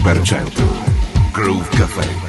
100% 0.00 0.62
Groove 1.32 1.68
Café 1.70 2.27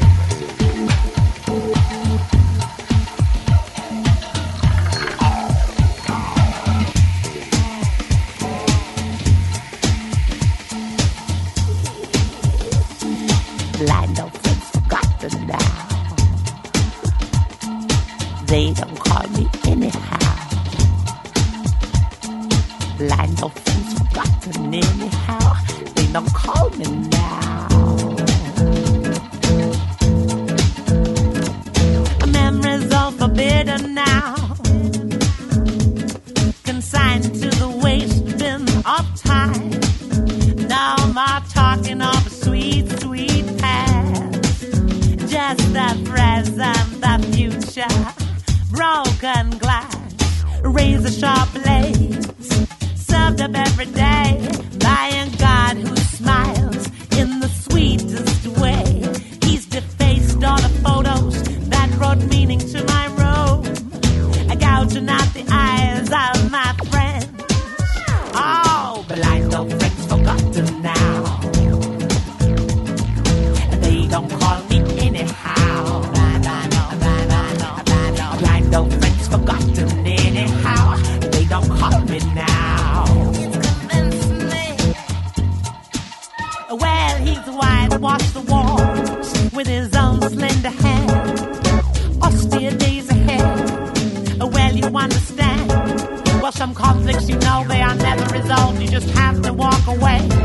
have 99.29 99.43
to 99.43 99.53
walk 99.53 99.85
away. 99.85 100.38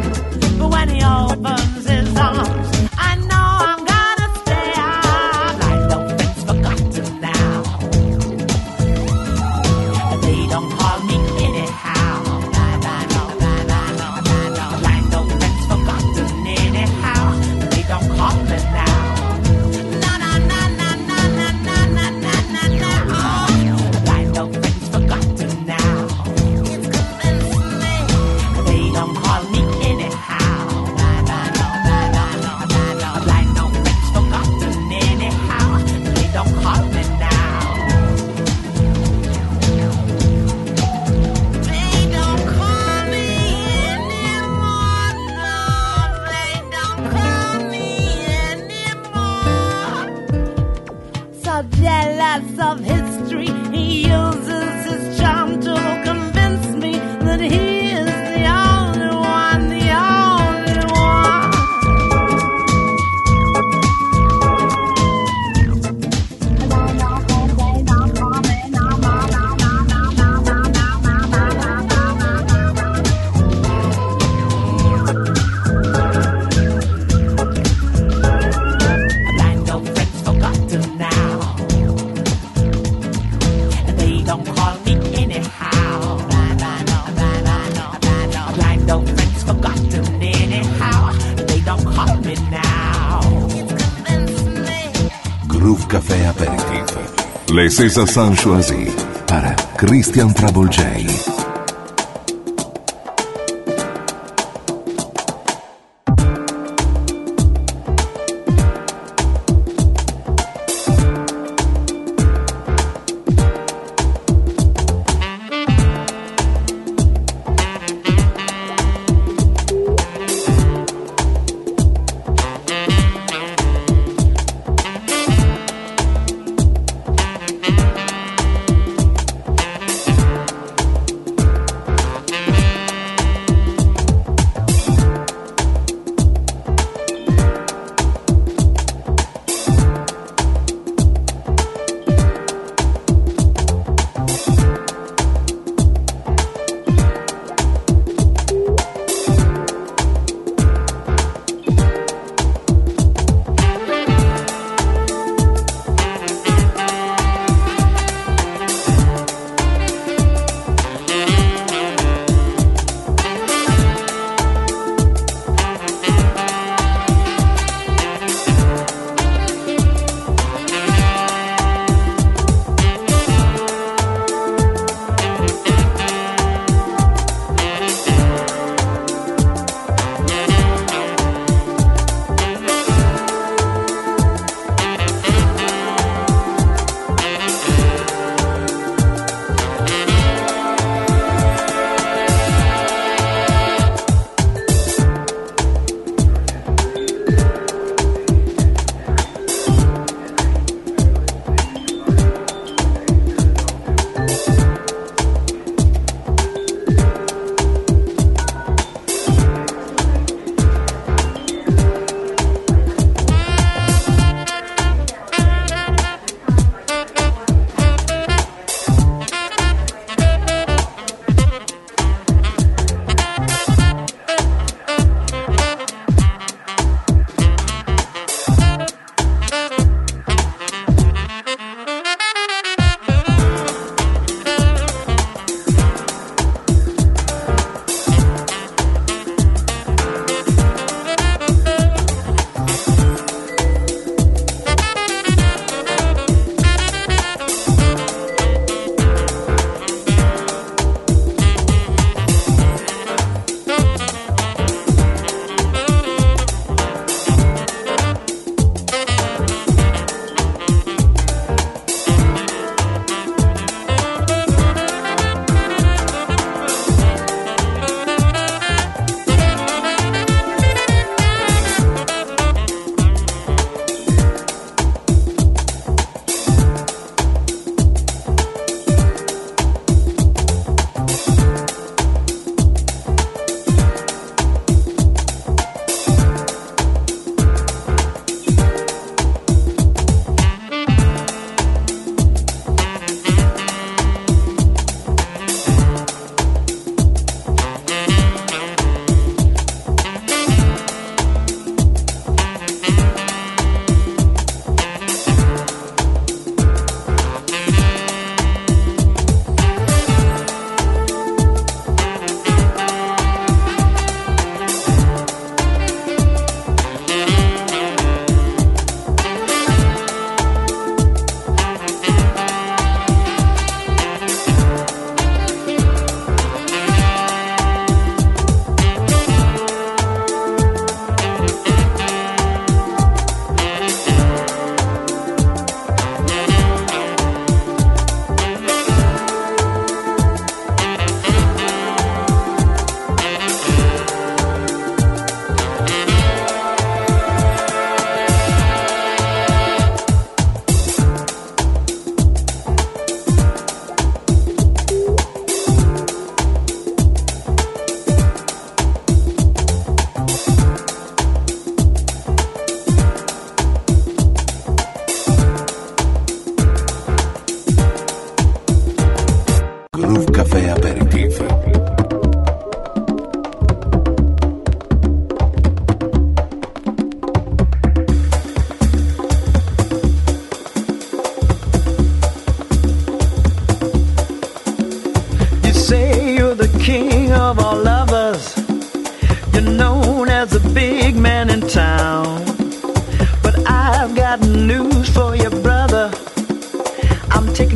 Princesa 97.65 98.07
Sanchoisi 98.07 98.93
para 99.27 99.57
Christian 99.79 100.35
Trouble 100.35 100.69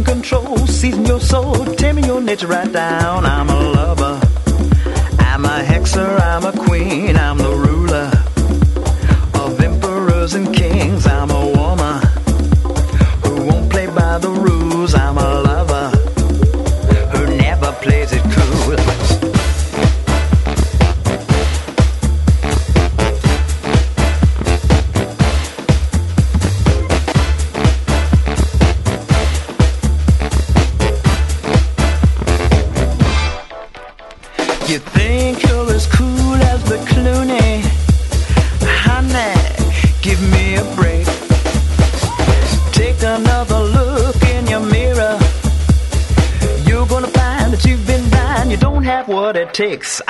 control, 0.08 0.66
seizing 0.66 1.04
your 1.04 1.20
soul, 1.20 1.64
tearing 1.76 2.04
your 2.04 2.20
nature 2.20 2.46
right 2.46 2.72
down. 2.72 3.26
I'm 3.26 3.48
a 3.50 3.60
lover, 3.60 4.20
I'm 5.18 5.44
a 5.44 5.62
hexer, 5.70 6.20
I'm 6.20 6.44
a 6.44 6.52
queen, 6.52 7.16
I'm 7.16 7.36
the 7.36 7.50
ruler. 7.50 8.17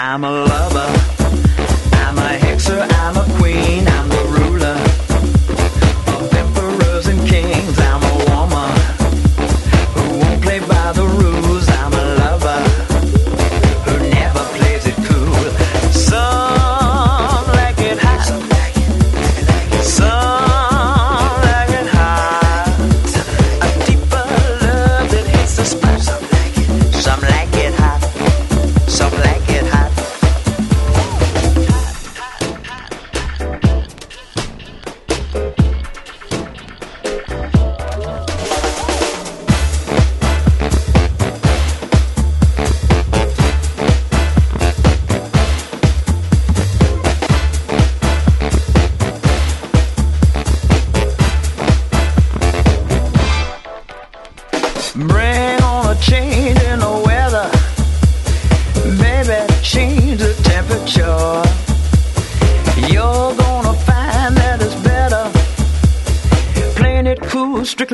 I'm 0.09 0.25
ammo. 0.25 0.48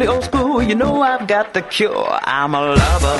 really 0.05 0.17
old 0.17 0.25
school. 0.25 0.63
You 0.63 0.75
know 0.75 1.03
I've 1.03 1.27
got 1.27 1.55
the 1.55 1.63
cure. 1.63 2.19
I'm 2.23 2.55
a 2.55 2.61
lover. 2.61 3.17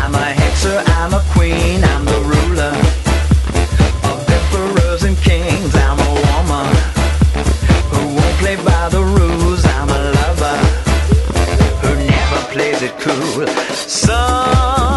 I'm 0.00 0.14
a 0.14 0.34
hexer. 0.40 0.82
I'm 0.98 1.14
a 1.14 1.22
queen. 1.30 1.82
I'm 1.84 2.04
the 2.04 2.20
ruler 2.32 2.74
of 4.10 4.18
emperors 4.38 5.02
and 5.04 5.16
kings. 5.18 5.74
I'm 5.74 5.98
a 5.98 6.10
woman 6.28 6.66
who 7.90 8.00
won't 8.16 8.36
play 8.42 8.56
by 8.56 8.88
the 8.88 9.02
rules. 9.02 9.64
I'm 9.64 9.88
a 9.88 10.02
lover 10.18 10.56
who 11.82 11.94
never 11.94 12.40
plays 12.52 12.82
it 12.82 12.98
cool. 12.98 13.46
Some 13.74 14.89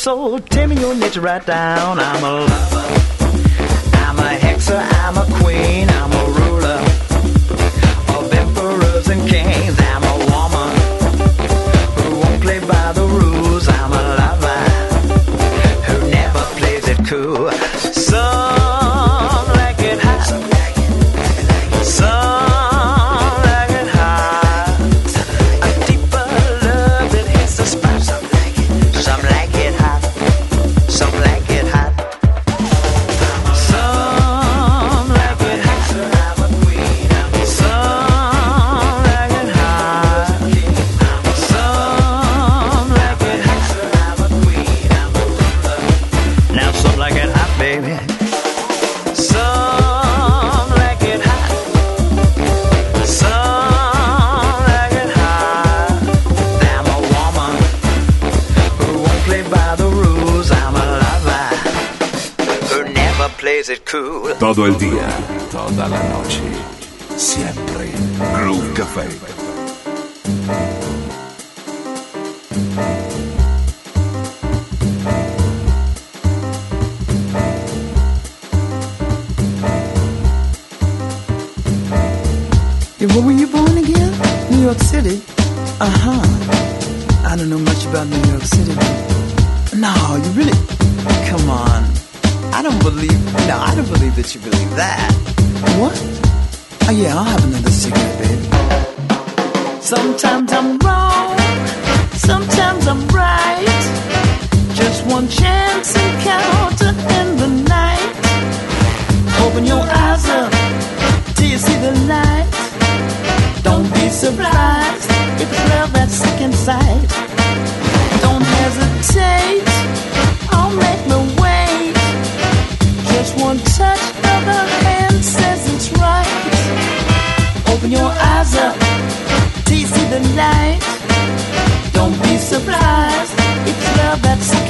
so 0.00 0.38
tell 0.38 0.66
me 0.66 0.80
your 0.80 0.94
niche 0.94 1.18
right 1.18 1.44
down. 1.44 1.98
I'm 1.98 2.24
a 2.24 2.32
lover. 2.32 2.86
I'm 3.92 4.18
a 4.18 4.38
hexer. 4.38 4.99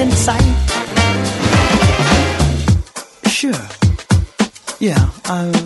sight. 0.08 0.40
Sure. 3.28 3.52
Yeah, 4.78 5.10
I 5.26 5.59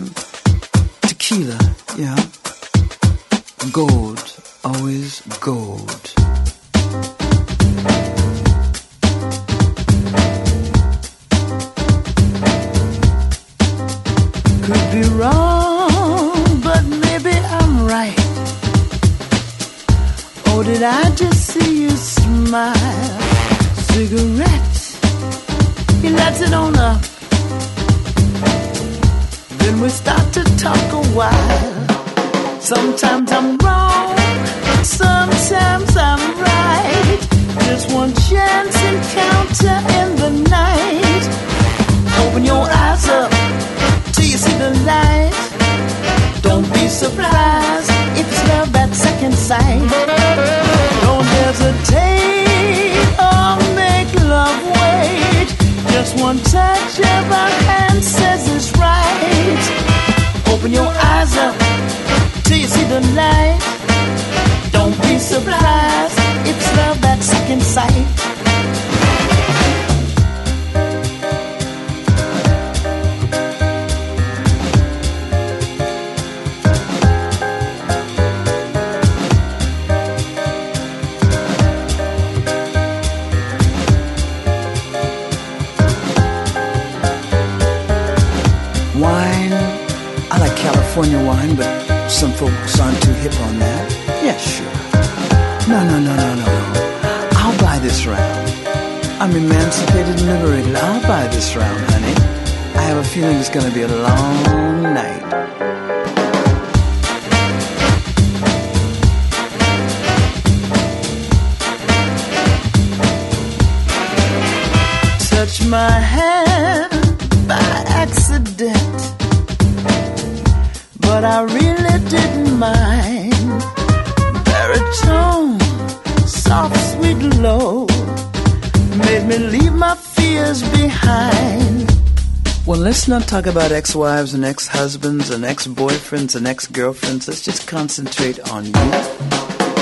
talk 133.41 133.47
about 133.47 133.73
ex-wives 133.73 134.33
and 134.33 134.45
ex-husbands 134.45 135.29
and 135.29 135.43
ex-boyfriends 135.43 136.37
and 136.37 136.47
ex-girlfriends. 136.47 137.27
Let's 137.27 137.43
just 137.43 137.67
concentrate 137.67 138.39
on 138.49 138.63
you 138.63 138.71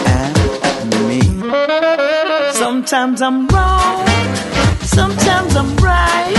and 0.09 0.89
me. 1.07 1.21
Sometimes 2.53 3.21
I'm 3.21 3.47
wrong, 3.49 4.07
sometimes 4.81 5.55
I'm 5.55 5.75
right. 5.75 6.33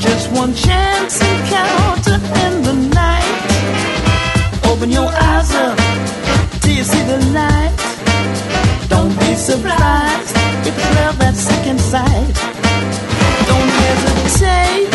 Just 0.00 0.32
one 0.32 0.52
chance 0.52 1.20
encounter 1.22 2.18
in 2.44 2.62
the 2.64 2.74
night. 2.92 4.64
Open 4.64 4.90
your 4.90 5.06
eyes 5.06 5.54
up, 5.54 5.78
do 6.60 6.74
you 6.74 6.82
see 6.82 7.04
the 7.04 7.18
light? 7.38 7.76
Don't 8.88 9.16
be 9.20 9.36
surprised 9.36 10.34
if 10.66 10.74
you 10.76 10.90
love 11.02 11.16
that 11.20 11.36
second 11.36 11.80
sight. 11.80 12.34
Don't 13.46 13.70
hesitate 13.84 14.89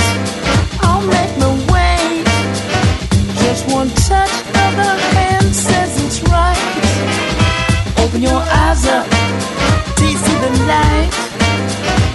one 3.73 3.89
touch 3.89 4.32
of 4.32 4.99
hand 5.17 5.56
says 5.56 5.91
it's 6.06 6.21
right. 6.30 7.95
Open 8.04 8.21
your 8.21 8.41
eyes 8.62 8.86
up, 8.88 9.06
do 9.97 10.06
see 10.17 10.38
the 10.45 10.51
light? 10.71 11.12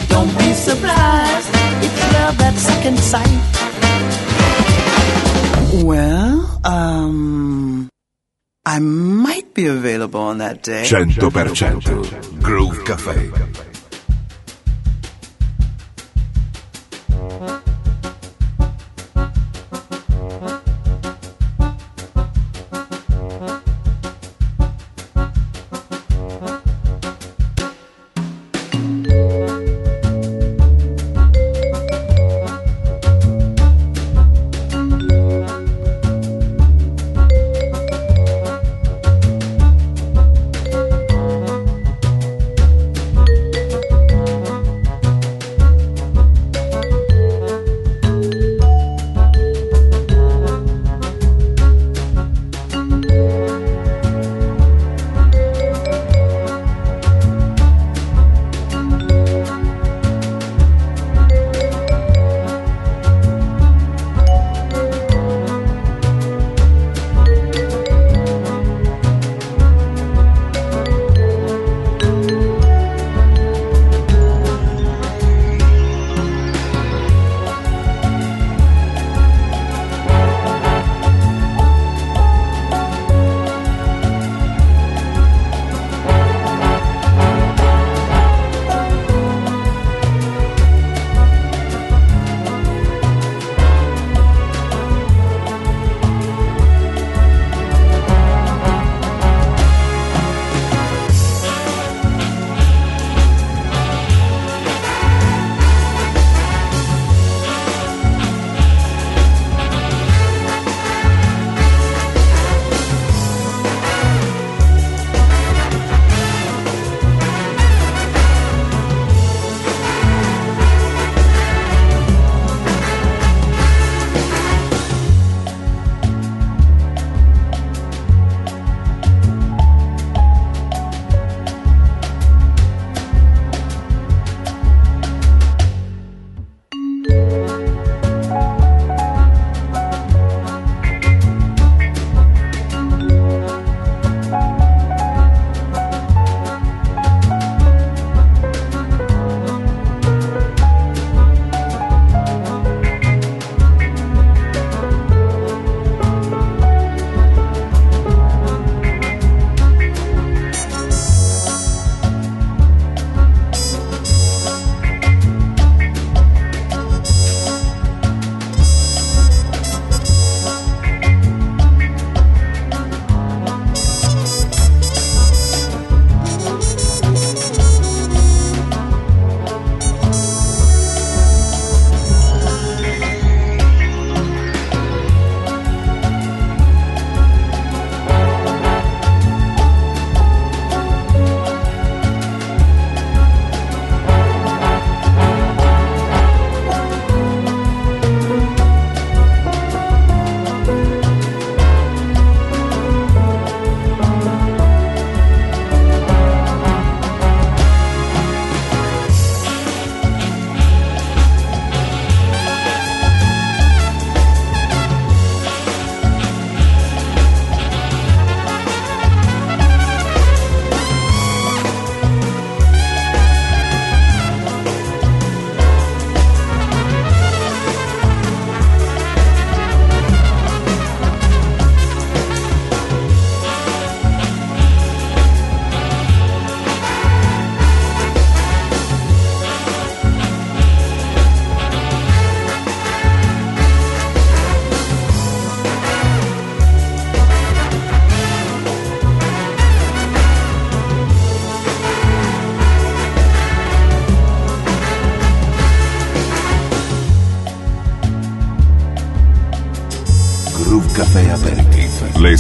Don't 0.09 0.33
be 0.39 0.53
surprised, 0.53 1.51
it's 1.85 2.13
love 2.15 2.41
at 2.41 2.55
second 2.57 2.99
sight. 2.99 3.41
Well, 5.85 6.61
um, 6.65 7.89
I 8.67 8.79
might 8.79 9.55
be 9.55 9.67
available 9.67 10.21
on 10.21 10.39
that 10.39 10.63
day. 10.63 10.85
100% 10.85 12.43
Groove 12.43 12.85
Cafe. 12.85 13.70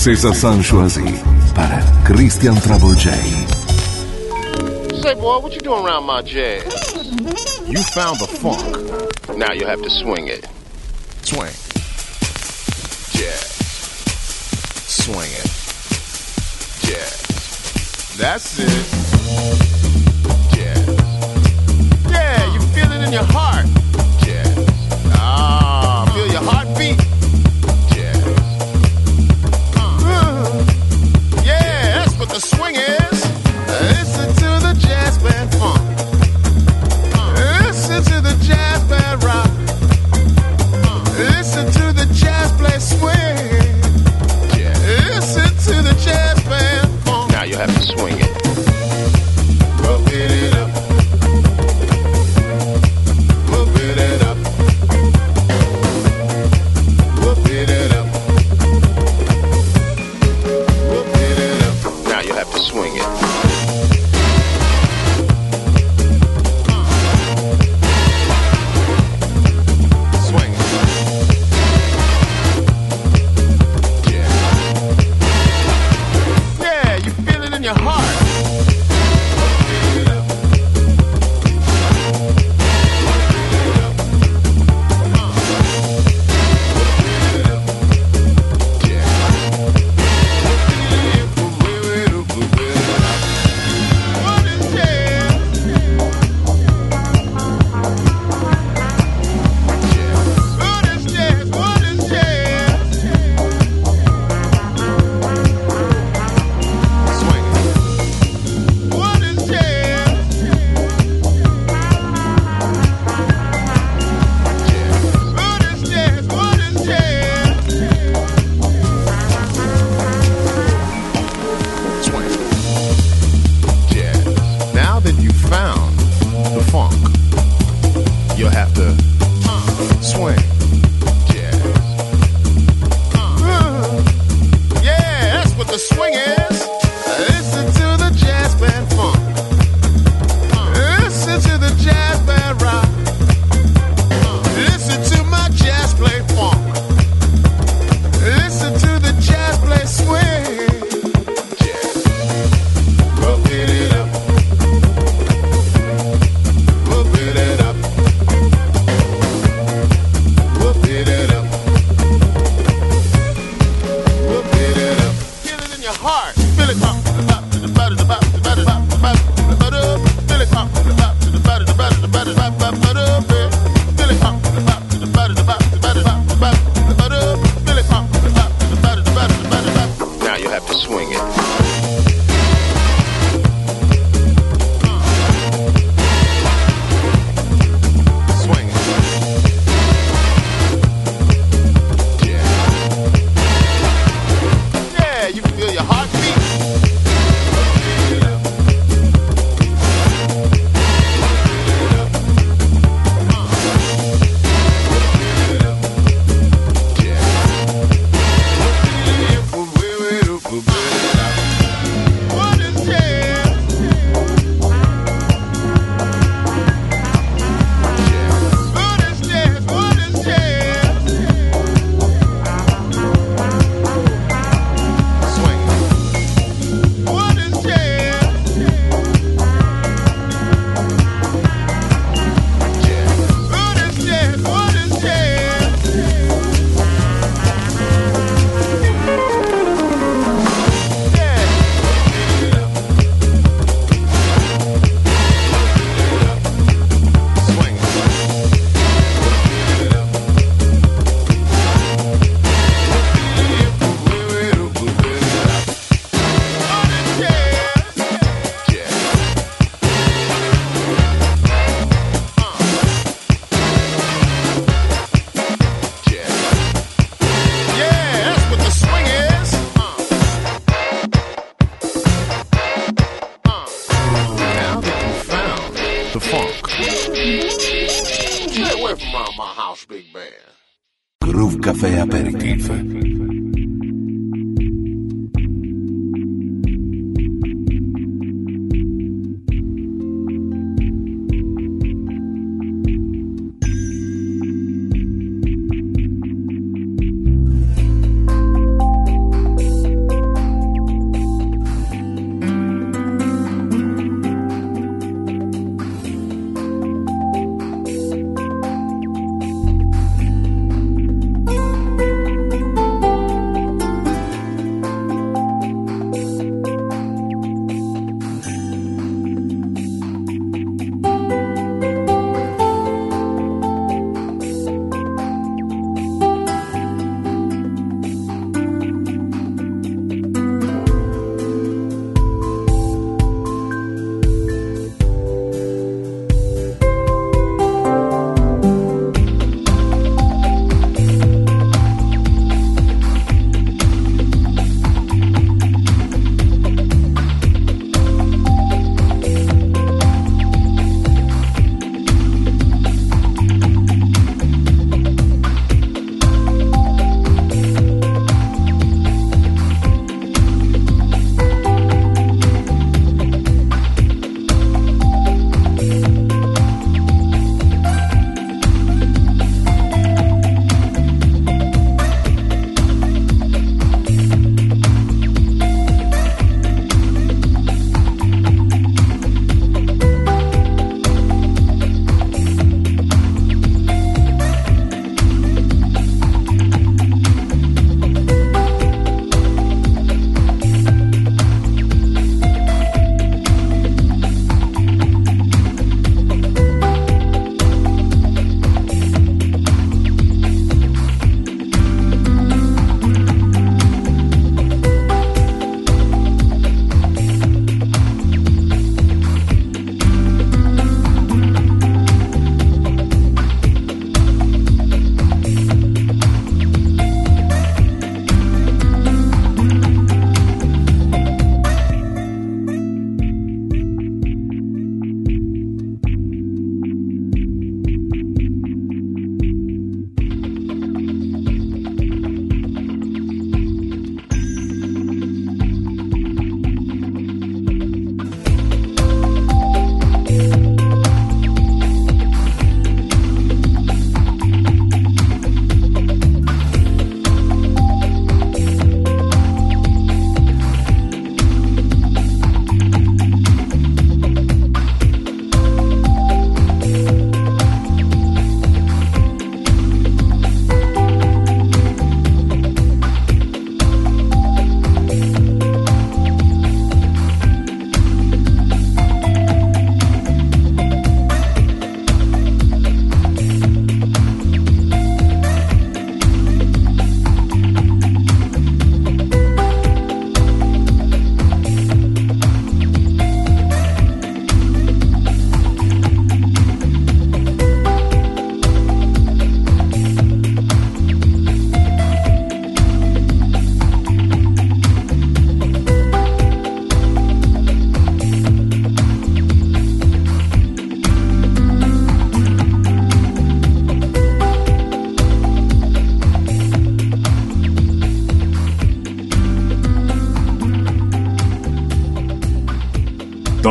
Princesa 0.03 0.33
Sanchoisie 0.33 1.23
para 1.55 1.83
Christian 2.07 2.59
Trouble 2.63 2.95
J. 2.95 3.11
Say, 5.03 5.15
boy, 5.15 5.41
what 5.41 5.53
you 5.53 5.61
doing 5.61 5.85
around 5.85 6.07
my 6.07 6.23
jazz? 6.23 6.65
You 7.69 7.83
found 7.93 8.19
the 8.19 8.27
funk. 8.27 9.37
Now 9.37 9.53
you 9.53 9.67
have 9.67 9.83
to 9.83 9.91
swing 9.91 10.29
it. 10.29 10.49
Swing. 11.21 11.53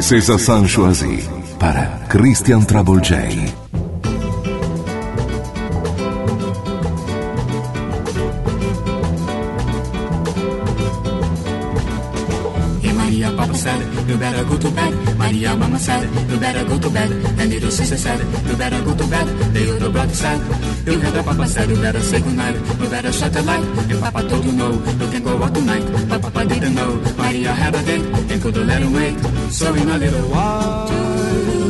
Les 0.00 0.06
César 0.06 0.40
sont 0.40 0.66
choisis 0.66 1.28
par 1.58 1.74
Christian 2.08 2.62
Travolgei. 2.62 3.36
Maria, 12.96 13.30
Papa 13.36 13.54
said, 13.54 13.82
you 14.08 14.16
better 14.16 14.44
go 14.44 14.56
to 14.56 14.70
bed. 14.70 15.18
Maria, 15.18 15.54
Mama 15.54 15.78
said, 15.78 16.08
you 16.30 16.38
better 16.38 16.64
go 16.64 16.78
to 16.78 16.88
bed. 16.88 17.19
And 17.70 17.76
little 17.78 17.86
sister 17.86 17.98
said, 17.98 18.18
you 18.48 18.56
better 18.56 18.82
go 18.82 18.96
to 18.96 19.06
bed. 19.06 19.28
The 19.54 19.72
older 19.72 19.90
brother 19.90 20.12
said, 20.12 20.40
you 20.84 20.98
heard 20.98 21.14
the 21.14 21.22
Papa 21.22 21.46
said, 21.46 21.70
you 21.70 21.76
better 21.76 22.00
say 22.00 22.20
goodnight. 22.20 22.56
You 22.80 22.90
better 22.90 23.12
shut 23.12 23.32
the 23.32 23.42
light. 23.42 23.62
If 23.88 24.00
Papa 24.00 24.28
told 24.28 24.44
you 24.44 24.50
no, 24.50 24.72
you 24.72 25.08
can 25.12 25.22
go 25.22 25.40
out 25.40 25.54
tonight. 25.54 25.86
But 26.08 26.20
Papa 26.20 26.46
didn't 26.46 26.74
know. 26.74 26.96
Maria 27.16 27.52
had 27.52 27.76
a 27.76 27.82
date 27.84 28.02
and 28.02 28.42
couldn't 28.42 28.66
let 28.66 28.82
him 28.82 28.92
wait. 28.92 29.16
So 29.52 29.72
in 29.72 29.88
a 29.88 29.98
little 29.98 30.28
while, 30.30 30.88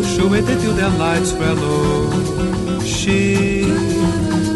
she 0.04 0.22
waited 0.24 0.58
till 0.60 0.72
the 0.72 0.88
lights 0.88 1.34
were 1.34 1.52
low. 1.52 2.80
She 2.80 3.66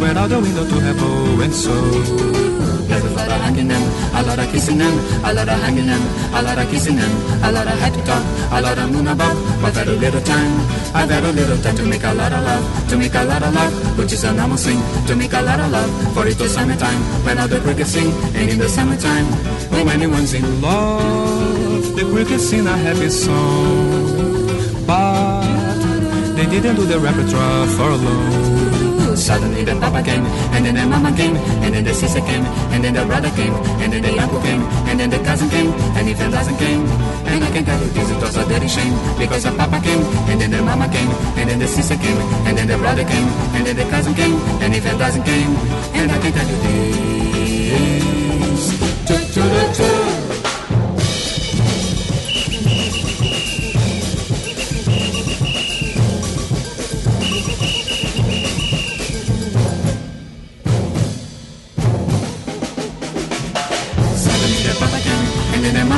went 0.00 0.16
out 0.16 0.30
the 0.30 0.40
window 0.40 0.64
to 0.64 0.80
have 0.80 1.02
a 1.02 1.42
and 1.42 1.52
so. 1.52 2.53
There's 2.88 3.04
a 3.04 3.10
lot 3.10 3.28
of 3.28 3.40
hanging 3.40 3.68
them, 3.68 3.82
a 4.14 4.22
lot 4.22 4.38
of 4.38 4.50
kissing 4.52 4.78
them, 4.78 4.94
a 5.24 5.32
lot 5.32 5.48
of 5.48 5.58
hanging 5.60 5.86
them, 5.86 6.02
a 6.34 6.42
lot 6.42 6.58
of 6.58 6.70
kissing 6.70 6.96
them, 6.96 7.12
a 7.42 7.50
lot 7.50 7.66
of 7.66 7.78
to 7.80 8.02
talk, 8.04 8.24
a 8.52 8.60
lot 8.60 8.78
of 8.78 8.92
moon 8.92 9.06
above, 9.08 9.36
but 9.62 9.72
very 9.72 9.96
little 9.96 10.20
time. 10.20 10.52
I've 10.94 11.10
had 11.10 11.24
a 11.24 11.32
little 11.32 11.58
time 11.58 11.76
to 11.76 11.84
make 11.86 12.04
a 12.04 12.12
lot 12.12 12.32
of 12.32 12.42
love, 12.44 12.88
to 12.88 12.96
make 12.96 13.14
a 13.14 13.24
lot 13.24 13.42
of 13.42 13.54
love, 13.54 13.98
which 13.98 14.12
is 14.12 14.24
a 14.24 14.32
normal 14.32 14.56
thing, 14.56 14.80
to 15.06 15.16
make 15.16 15.32
a 15.32 15.42
lot 15.42 15.60
of 15.60 15.70
love, 15.70 15.90
for 16.14 16.26
it 16.26 16.38
was 16.38 16.52
summertime, 16.52 17.00
when 17.24 17.38
all 17.38 17.48
the 17.48 17.60
crickets 17.60 17.90
sing, 17.90 18.10
and 18.34 18.50
in 18.50 18.58
the 18.58 18.68
summertime, 18.68 19.26
when 19.70 19.88
anyone's 19.88 20.34
in 20.34 20.60
love, 20.60 21.96
the 21.96 22.04
crickets 22.12 22.48
sing 22.48 22.66
a 22.66 22.76
happy 22.76 23.08
song, 23.08 24.86
but 24.86 25.42
they 26.36 26.46
didn't 26.46 26.76
do 26.76 26.84
the 26.84 26.98
repertoire 26.98 27.66
for 27.68 27.90
a 27.90 27.96
long. 27.96 28.53
Suddenly 29.14 29.64
the 29.64 29.74
papa 29.76 30.02
came, 30.02 30.26
and 30.52 30.66
then 30.66 30.74
the 30.74 30.84
mama 30.86 31.10
came, 31.16 31.36
and 31.64 31.72
then 31.72 31.84
the 31.84 31.94
sister 31.94 32.20
came, 32.20 32.44
and 32.74 32.84
then 32.84 32.94
the 32.94 33.04
brother 33.06 33.30
came, 33.30 33.54
and 33.80 33.92
then 33.92 34.02
the 34.02 34.18
uncle 34.18 34.40
came, 34.42 34.60
and 34.90 35.00
then 35.00 35.08
the 35.08 35.18
cousin 35.18 35.48
came, 35.48 35.72
and 35.96 36.08
even 36.08 36.30
doesn't 36.30 36.56
came. 36.58 36.84
And 37.26 37.42
I 37.42 37.50
can 37.50 37.64
tell 37.64 37.80
you 37.80 37.88
this, 37.88 38.10
it 38.10 38.20
was 38.20 38.36
a 38.36 38.44
dirty 38.46 38.68
shame, 38.68 38.92
because 39.18 39.44
the 39.44 39.52
papa 39.52 39.80
came, 39.80 40.02
and 40.28 40.40
then 40.40 40.50
the 40.50 40.62
mama 40.62 40.88
came, 40.88 41.10
and 41.38 41.48
then 41.48 41.58
the 41.58 41.66
sister 41.66 41.96
came, 41.96 42.18
and 42.46 42.58
then 42.58 42.66
the 42.66 42.76
brother 42.76 43.04
came, 43.04 43.28
and 43.54 43.66
then 43.66 43.76
the 43.76 43.84
cousin 43.84 44.14
came, 44.14 44.36
and 44.60 44.74
even 44.74 44.98
doesn't 44.98 45.24
came. 45.24 45.56
And 45.94 46.10
I 46.10 46.18
can 46.18 46.32
tell 46.32 46.48
you 46.48 46.56
this. 46.62 48.23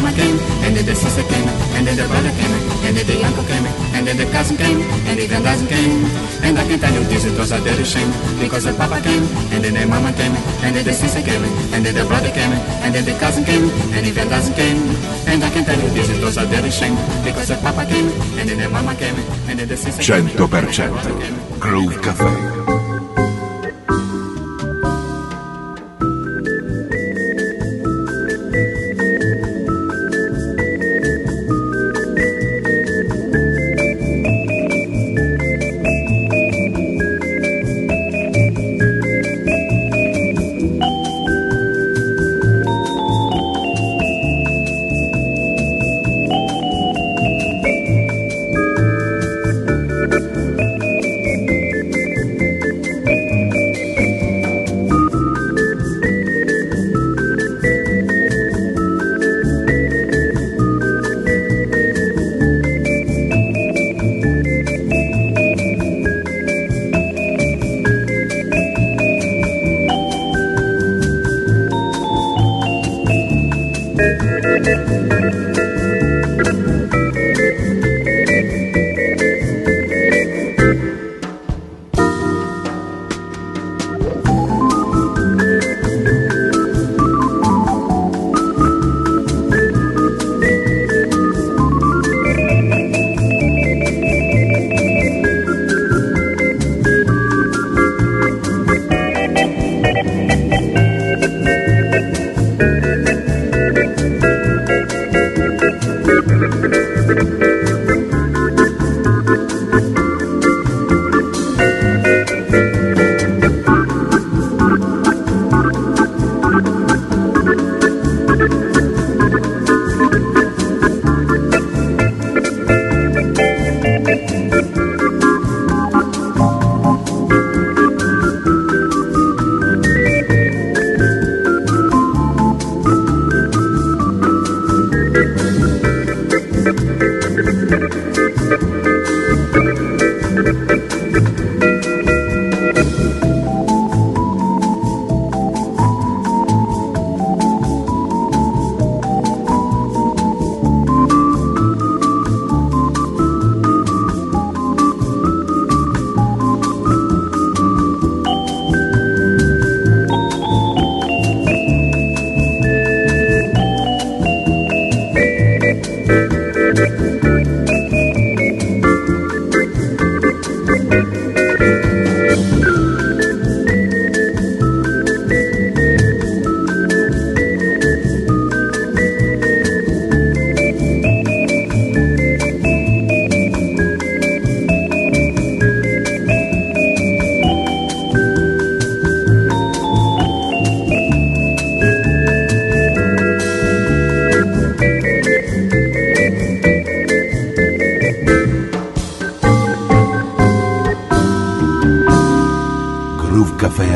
And 0.07 0.15
mama 0.15 0.17
came, 0.17 0.39
and 0.63 0.77
then 0.77 0.87
the 0.87 0.95
sister 0.95 1.23
came, 1.23 1.49
and 1.75 1.87
then 1.87 1.97
the 1.97 2.07
brother 2.07 2.31
came, 2.31 2.55
and 2.87 2.97
then 2.97 3.07
the 3.07 3.25
uncle 3.25 3.45
came, 3.45 3.67
and 3.95 4.07
then 4.07 4.17
the 4.17 4.27
cousin 4.31 4.57
came, 4.57 4.81
and 5.07 5.19
even 5.19 5.43
cousin 5.43 5.67
came. 5.67 6.05
And 6.43 6.59
I 6.59 6.67
can 6.67 6.79
tell 6.79 6.95
you 6.95 7.03
this, 7.05 7.25
it 7.25 7.39
was 7.39 7.51
a 7.53 7.59
dirty 7.61 7.85
shame, 7.85 8.11
because 8.39 8.65
the 8.65 8.75
papa 8.75 9.01
came, 9.03 9.25
and 9.51 9.65
then 9.65 9.75
the 9.75 9.87
mama 9.87 10.13
came, 10.13 10.35
and 10.63 10.77
then 10.77 10.85
the 10.85 10.93
sister 10.93 11.23
came, 11.23 11.43
and 11.75 11.85
then 11.85 11.95
the 11.95 12.05
brother 12.05 12.31
came, 12.31 12.53
and 12.85 12.95
then 12.95 13.05
the 13.05 13.19
cousin 13.19 13.45
came, 13.45 13.71
and 13.95 14.07
even 14.07 14.29
cousin 14.29 14.55
came. 14.55 14.79
And 15.27 15.43
I 15.43 15.51
can 15.51 15.65
tell 15.65 15.79
you 15.79 15.89
this, 15.91 16.11
it 16.11 16.23
was 16.23 16.37
a 16.37 16.47
dirty 16.47 16.71
shame, 16.71 16.97
because 17.25 17.49
the 17.49 17.57
papa 17.57 17.87
came, 17.87 18.09
and 18.39 18.49
then 18.49 18.59
the 18.59 18.69
mama 18.69 18.95
came, 18.95 19.17
and 19.49 19.59
then 19.59 19.69
the 19.69 19.77
sister 19.77 20.03
the 20.03 20.23
came. 20.23 20.29
100% 20.29 21.59
Groove 21.59 21.99
Café. 22.01 22.66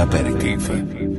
É 0.00 0.02
Aperitiva. 0.02 1.09